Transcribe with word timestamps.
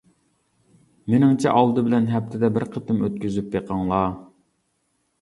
مېنىڭچە 1.15 1.53
ئالدى 1.59 1.85
بىلەن 1.91 2.09
ھەپتىدە 2.15 2.51
بىر 2.57 2.67
قېتىم 2.73 3.07
ئۆتكۈزۈپ 3.07 3.55
بېقىڭلار. 3.59 4.21